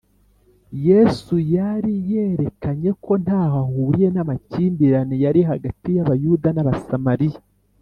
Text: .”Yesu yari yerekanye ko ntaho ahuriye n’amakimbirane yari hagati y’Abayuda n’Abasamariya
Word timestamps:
.”Yesu 0.87 1.33
yari 1.55 1.93
yerekanye 2.11 2.89
ko 3.03 3.11
ntaho 3.23 3.55
ahuriye 3.65 4.09
n’amakimbirane 4.11 5.15
yari 5.23 5.41
hagati 5.51 5.87
y’Abayuda 5.97 6.49
n’Abasamariya 6.53 7.41